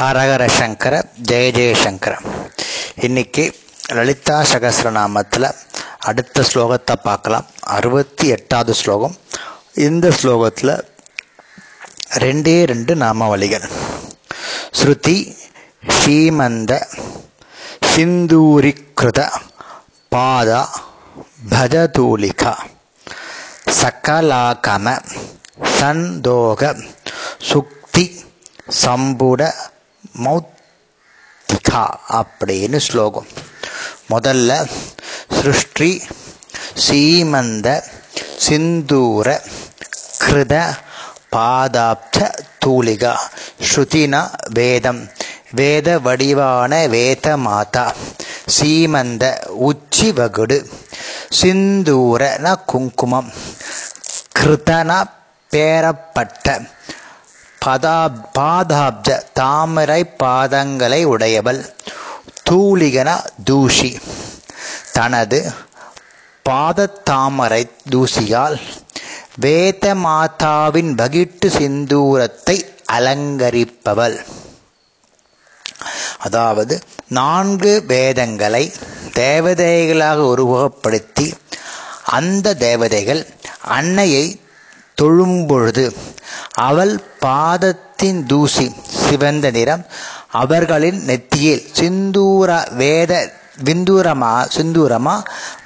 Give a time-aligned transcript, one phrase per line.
[0.00, 0.94] ஹரஹர சங்கர
[1.28, 2.12] ஜெய ஜெயசங்கர.
[3.06, 3.42] இன்னைக்கு
[3.96, 5.46] லலிதா சகசிரநாமத்தில்
[6.10, 7.46] அடுத்த ஸ்லோகத்தை பார்க்கலாம்.
[7.60, 9.16] அறுபத்தி எட்டாவது ஸ்லோகம்.
[9.86, 10.72] இந்த ஸ்லோகத்தில்
[12.24, 13.66] ரெண்டே ரெண்டு நாமாவளிகள்.
[14.78, 15.16] ஸ்ருதி
[15.96, 16.72] ஸ்ரீமந்த
[17.90, 19.20] சிந்தூரிகிருத
[20.14, 20.62] பாதா
[21.50, 22.54] பஜதூலிகா.
[23.80, 24.96] சகலாகம
[25.78, 26.72] சந்தோக
[27.50, 28.06] சுக்தி
[28.84, 29.52] சம்புட
[30.24, 33.26] மௌத்திகா அப்படின்னு ஸ்லோகம்.
[34.10, 34.68] முதல்ல
[35.32, 36.02] சிருஷ்டி
[36.88, 37.82] சீமந்த
[38.48, 39.26] சிந்தூர
[40.24, 40.54] கிருத
[41.32, 42.18] பாதாப்த
[42.64, 43.14] தூளிகா
[43.68, 44.22] ஸ்ருதினா
[44.54, 45.02] வேதம்.
[45.52, 47.84] வேத வடிவான வேத மாதா
[48.56, 49.24] சீமந்த
[49.68, 50.58] உச்சி வகுடு
[51.40, 53.32] சிந்தூரன குங்குமம்
[54.38, 54.90] கிருதன
[55.50, 56.46] பேரப்பட்ட
[57.64, 57.98] பதா
[58.38, 61.60] பாதாப்த தாமரை பாதங்களை உடையவள்
[62.50, 63.10] தூளிகன
[63.50, 63.90] தூஷி.
[64.92, 65.38] தனது
[66.48, 68.56] பாதத்தாமரை தூசியால்
[69.36, 72.56] வேத மாதாவின் வகிட்டு சிந்தூரத்தை
[72.92, 74.16] அலங்கரிப்பவள்.
[76.18, 76.74] அதாவது
[77.08, 78.64] நான்கு வேதங்களை
[79.14, 81.26] தேவதைகளாக உருவகப்படுத்தி
[82.18, 83.22] அந்த தேவதைகள்
[83.76, 84.24] அன்னையை
[84.94, 85.84] தொழும்பொழுது
[86.68, 89.84] அவள் பாதத்தின் தூசி சிவந்த நிறம்
[90.30, 93.12] அவர்களின் நெத்தியில் சிந்தூர வேத
[93.64, 95.14] விந்தூரமா சிந்தூரமா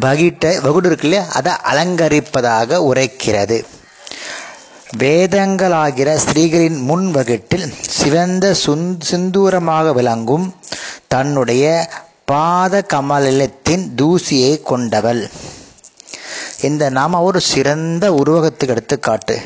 [0.00, 1.24] வகிட்ட வகுடு இருக்கு இல்லையா?
[1.32, 3.58] அதை அலங்கரிப்பதாக உரைக்கிறது.
[4.98, 10.46] வேதங்களாகிற ஸ்திரீகளின் முன் வகிட்டில் சிவந்த சுந் சிந்தூரமாக விளங்கும்
[11.08, 11.64] தன்னுடைய
[12.24, 15.30] பாத கமலத்தின் தூசியை கொண்டவள்.
[16.60, 19.36] இந்த நாம ஒரு சிறந்த உருவகத்துக்கு எடுத்துக்காட்டு.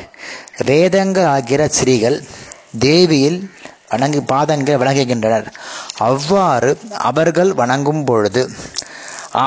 [0.67, 2.17] வேதங்க ஆகிற ஸ்ரீகள்
[2.85, 3.39] தேவியில்
[3.91, 5.47] வணங்கு பாதங்கள் வணங்குகின்றனர்.
[6.07, 6.71] அவ்வாறு
[7.09, 8.43] அவர்கள் வணங்கும் பொழுது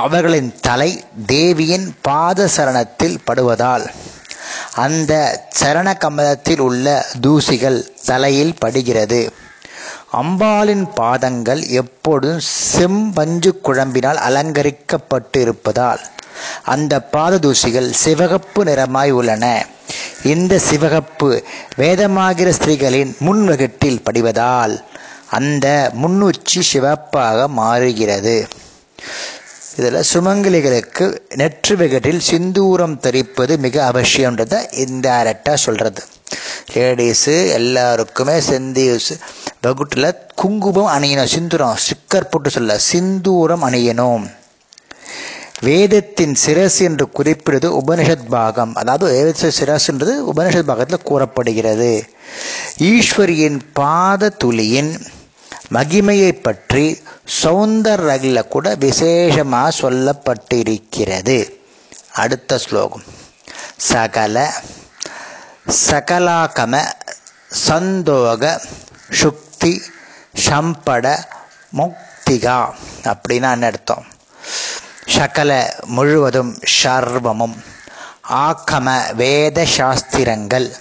[0.00, 0.90] அவர்களின் தலை
[1.26, 3.86] தேவியின் பாத சரணத்தில் படுவதால்
[4.84, 5.12] அந்த
[5.60, 6.86] சரண கமலத்தில் உள்ள
[7.20, 9.20] தூசிகள் தலையில் படுகிறது.
[10.20, 12.42] அம்பாளின் பாதங்கள் எப்பொழுதும்
[12.72, 16.02] செம்பஞ்சு குழம்பினால் அலங்கரிக்கப்பட்டு இருப்பதால்
[16.74, 19.44] அந்த பாத தூசிகள் சிவகப்பு நிறமாய் உள்ளன.
[20.32, 21.28] இந்த சிவகப்பு
[21.78, 24.74] வேதமாகிற ஸ்திரீகளின் முன்வகட்டில் படிவதால்
[25.38, 25.66] அந்த
[26.02, 28.36] முன்னுச்சி சிவப்பாக மாறுகிறது.
[29.76, 31.06] இதில் சுமங்கலிகளுக்கு
[31.40, 36.02] நெற்று வெகட்டில் சிந்தூரம் தரிப்பது மிக அவசியன்றதை இன்டைரக்டாக சொல்கிறது
[36.74, 38.86] லேடிஸு எல்லாருக்குமே செந்தி
[39.66, 44.24] வகுட்டில் குங்குமம் அணியணும் சிந்தூரம் ஸ்டிக்கர் போட்டு சொல்ல சிந்தூரம் அணியணும்.
[45.64, 48.74] வேதத்தின் சிரஸ் என்று குறிப்பிடுவது உபனிஷத் பாகம்.
[48.74, 51.90] அதாவது வேத சிரஸ்ன்றது உபனிஷத் பாகத்தில் கூறப்படுகிறது.
[52.78, 54.92] ஈஸ்வரியின் பாத துளியின்
[55.72, 56.84] மகிமையை பற்றி
[57.42, 61.38] சௌந்தர்யில கூட விசேஷமாக சொல்லப்பட்டிருக்கிறது.
[62.12, 63.06] அடுத்த ஸ்லோகம்.
[63.76, 64.62] சகல
[65.88, 66.74] சகலாகம
[67.66, 68.60] சந்தோக
[69.20, 69.72] சுக்தி
[70.48, 71.06] சம்பட
[71.76, 72.58] முக்திகா.
[73.04, 74.04] அப்படின்னா என்ன அர்த்தம்?
[75.06, 77.56] சகல முழுவதும் சர்வமும்.
[78.30, 80.76] ஆக்கம வேத சாஸ்திரங்கள்.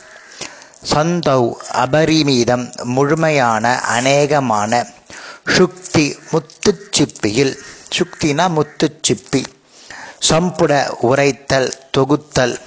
[0.91, 4.87] சந்தௌ அபரிமீதம் முழுமையான அநேகமான
[5.45, 7.57] சுக்தி முத்துச்சிப்பியில்.
[7.97, 9.45] சுக்தினா முத்துச்சிப்பி.
[10.29, 12.59] சம்புட உரைத்தல் தொகுத்தல்.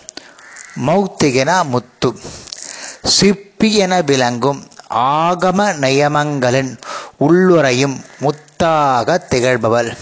[0.86, 2.20] மௌத்திகனா முத்து.
[3.20, 6.78] சிப்பி என விளங்கும் ஆகம நியமங்களின்
[7.20, 9.96] உள்ளுரையும் முத்தாக திகழ்பவள்.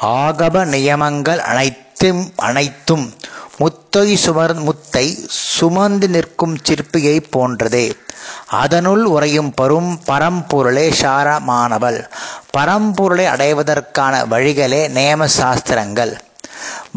[0.00, 3.14] ஆகம நியமங்கள் அனைத்தும் அனைத்தும்
[3.58, 7.92] முத்தை சுமர் முத்தை சுமந்து நிற்கும் சிற்பியை போன்றதே.
[8.50, 12.10] அதனுள் உறையும் பரும் பரம்பொருளே சாரமானவள்
[12.58, 16.20] பரம்பொருளை அடைவதற்கான வழிகளே நேம சாஸ்திரங்கள்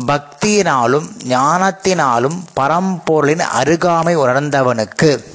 [0.08, 5.26] பக்தியினாலும் ஞானத்தினாலும் பரம்பொருளின் அருகாமை உணர்ந்தவனுக்கு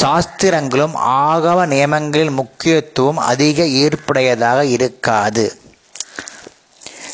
[0.00, 5.63] சாஸ்திரங்களும் ஆகவ நியமங்களின் முக்கியத்துவம் அதிக ஈர்ப்புடையதாக இருக்காது.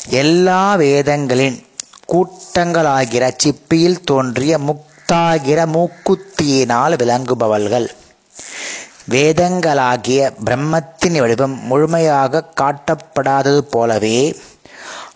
[0.09, 1.65] எல்லா வேதங்களின்
[2.13, 7.89] கூட்டங்களாகிற சிப்பியில் தோன்றிய முக்தாகிற மூக்குத்தியினால் விளங்குபவள்கள்.
[9.09, 14.35] வேதங்களாகிய பிரம்மத்தின் வடிவம் முழுமையாக காட்டப்படாதது போலவே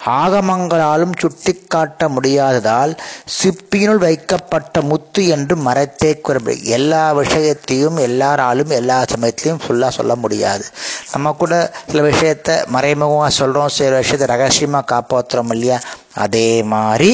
[0.05, 2.93] ஆகமங்களாலும் சுட்டிக்காட்ட முடியாததால்
[3.37, 10.65] சிப்பியினுள் வைக்கப்பட்ட முத்து என்று மறைத்தே கூறப்படும் எல்லா விஷயத்தையும் எல்லாராலும் எல்லா சமயத்திலையும் ஃபுல்லாக சொல்ல முடியாது.
[11.11, 11.53] நம்ம கூட
[11.91, 15.79] சில விஷயத்த மறைமுகமாக சொல்கிறோம் சில விஷயத்தை ரகசியமாக காப்பாற்றுறோம் இல்லையா?
[16.13, 17.11] அதே மாதிரி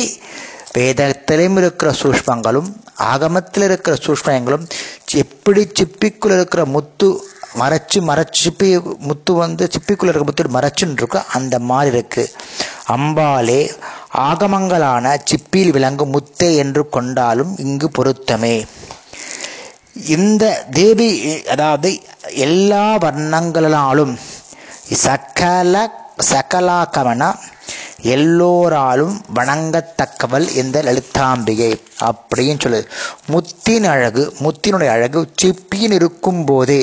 [0.73, 4.65] வேதத்திலும் இருக்கிற சூஷ்மங்களும் ஆகமத்தில் இருக்கிற சூஷ்மங்களும்
[5.15, 7.09] எப்படி சிப்பிக்குள் இருக்கிற முத்து
[7.59, 12.31] மறைச்சு மறைச்சு சிப்பி முத்து வந்து சிப்பிக்குள்ளே இருக்க முத்து மறைச்சுன்னு இருக்கும் அந்த மாதிரி இருக்குது
[12.95, 13.61] அம்பாலே
[14.29, 18.55] ஆகமங்களான சிப்பியில் விளங்கும் முத்தே என்று கொண்டாலும் இங்கு பொருத்தமே.
[20.15, 20.43] இந்த
[20.79, 21.09] தேவி
[21.53, 21.89] அதாவது
[22.47, 24.13] எல்லா வர்ணங்களாலும்
[25.05, 25.75] சகல
[26.31, 27.23] சகலாகமன
[28.13, 31.69] எல்லோராலும் வணங்கத்தக்கவள் இந்த லலிதாம்பிகை
[32.07, 32.87] அப்படின்னு சொல்லுது.
[33.33, 36.81] முத்தின் அழகு முத்தினுடைய அழகு சிப்பியின் இருக்கும் போதே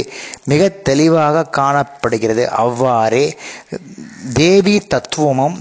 [0.51, 2.45] மிக தெளிவாக காணப்படுகிறது.
[2.65, 3.25] அவ்வாறே
[4.41, 5.59] தேவி தத்துவமும்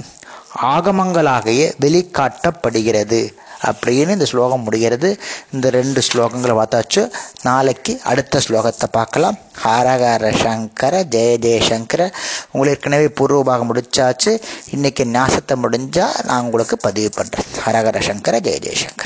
[0.62, 3.34] ஆகமங்களாகிய வெளிக்காட்டப்படுகிறது.
[3.66, 5.20] அப்படின்னு இந்த ஸ்லோகம் முடிகிறது.
[5.54, 7.12] இந்த ரெண்டு ஸ்லோகங்களை பார்த்தாச்சு.
[7.42, 9.38] நாளைக்கு அடுத்த ஸ்லோகத்தை பார்க்கலாம்.
[9.64, 12.14] ஹரஹர சங்கர ஜெய ஜெயசங்கர
[12.52, 14.42] உங்களுக்கு ஏற்கனவே பூர்வபாகம் முடிச்சாச்சு.
[14.72, 19.06] இன்னைக்கு ஞாசத்தை முடிஞ்சால் நான் உங்களுக்கு பதிவு பண்ணுறேன் ஹரஹர சங்கர ஜெய ஜெயசங்கர